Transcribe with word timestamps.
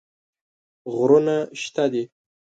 غرونه 0.95 1.35
شته 1.61 1.85
دي. 1.91 2.03